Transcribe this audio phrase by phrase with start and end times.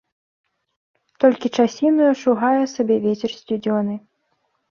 [1.23, 3.93] Толькі часінаю шугае сабе вецер сцюдзёны.